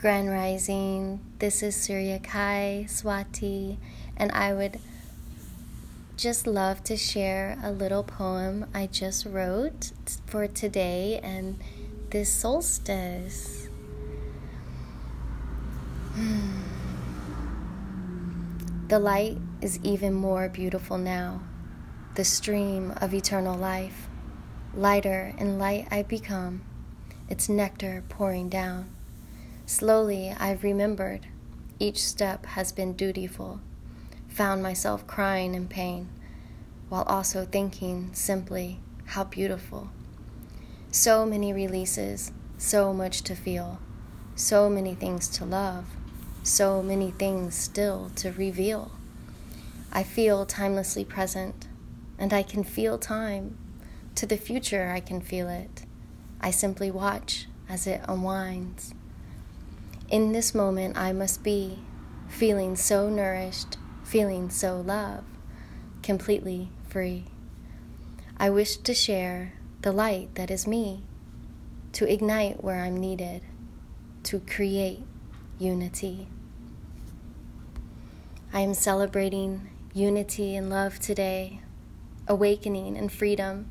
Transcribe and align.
Grand 0.00 0.30
Rising. 0.30 1.20
This 1.40 1.62
is 1.62 1.76
Surya 1.76 2.20
Kai 2.20 2.86
Swati, 2.88 3.76
and 4.16 4.32
I 4.32 4.54
would 4.54 4.78
just 6.16 6.46
love 6.46 6.82
to 6.84 6.96
share 6.96 7.58
a 7.62 7.70
little 7.70 8.02
poem 8.02 8.64
I 8.72 8.86
just 8.86 9.26
wrote 9.26 9.92
for 10.24 10.46
today 10.46 11.20
and 11.22 11.60
this 12.08 12.32
solstice. 12.32 13.68
The 18.88 18.98
light 18.98 19.36
is 19.60 19.78
even 19.82 20.14
more 20.14 20.48
beautiful 20.48 20.96
now, 20.96 21.42
the 22.14 22.24
stream 22.24 22.94
of 23.02 23.12
eternal 23.12 23.58
life. 23.58 24.08
Lighter 24.74 25.34
and 25.36 25.58
light 25.58 25.88
I 25.90 26.04
become, 26.04 26.62
its 27.28 27.50
nectar 27.50 28.02
pouring 28.08 28.48
down. 28.48 28.88
Slowly 29.70 30.34
I've 30.36 30.64
remembered, 30.64 31.28
each 31.78 32.04
step 32.04 32.44
has 32.44 32.72
been 32.72 32.94
dutiful, 32.94 33.60
found 34.26 34.64
myself 34.64 35.06
crying 35.06 35.54
in 35.54 35.68
pain, 35.68 36.08
while 36.88 37.04
also 37.04 37.44
thinking 37.44 38.10
simply 38.12 38.80
how 39.04 39.22
beautiful. 39.22 39.90
So 40.90 41.24
many 41.24 41.52
releases, 41.52 42.32
so 42.58 42.92
much 42.92 43.22
to 43.22 43.36
feel, 43.36 43.78
so 44.34 44.68
many 44.68 44.96
things 44.96 45.28
to 45.38 45.44
love, 45.44 45.84
so 46.42 46.82
many 46.82 47.12
things 47.12 47.54
still 47.54 48.10
to 48.16 48.32
reveal. 48.32 48.90
I 49.92 50.02
feel 50.02 50.46
timelessly 50.46 51.04
present, 51.04 51.68
and 52.18 52.32
I 52.32 52.42
can 52.42 52.64
feel 52.64 52.98
time. 52.98 53.56
To 54.16 54.26
the 54.26 54.36
future, 54.36 54.90
I 54.90 54.98
can 54.98 55.20
feel 55.20 55.48
it. 55.48 55.84
I 56.40 56.50
simply 56.50 56.90
watch 56.90 57.46
as 57.68 57.86
it 57.86 58.00
unwinds. 58.08 58.94
In 60.10 60.32
this 60.32 60.56
moment, 60.56 60.98
I 60.98 61.12
must 61.12 61.44
be 61.44 61.78
feeling 62.26 62.74
so 62.74 63.08
nourished, 63.08 63.78
feeling 64.02 64.50
so 64.50 64.80
loved, 64.80 65.28
completely 66.02 66.72
free. 66.88 67.26
I 68.36 68.50
wish 68.50 68.76
to 68.78 68.92
share 68.92 69.52
the 69.82 69.92
light 69.92 70.34
that 70.34 70.50
is 70.50 70.66
me, 70.66 71.04
to 71.92 72.12
ignite 72.12 72.64
where 72.64 72.82
I'm 72.82 72.96
needed, 72.96 73.42
to 74.24 74.40
create 74.40 75.04
unity. 75.60 76.26
I 78.52 78.62
am 78.62 78.74
celebrating 78.74 79.70
unity 79.94 80.56
and 80.56 80.68
love 80.68 80.98
today, 80.98 81.60
awakening 82.26 82.96
and 82.98 83.12
freedom. 83.12 83.68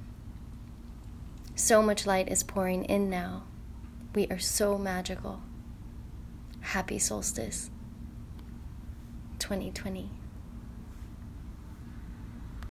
So 1.53 1.81
much 1.81 2.05
light 2.05 2.29
is 2.29 2.43
pouring 2.43 2.85
in 2.85 3.09
now. 3.09 3.43
We 4.15 4.27
are 4.27 4.39
so 4.39 4.77
magical. 4.77 5.41
Happy 6.61 6.99
solstice 6.99 7.69
2020. 9.39 10.09